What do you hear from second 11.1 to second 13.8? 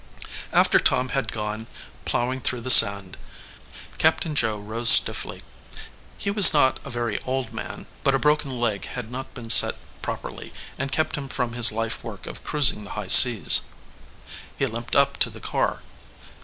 him from his life work of cruising the high seas.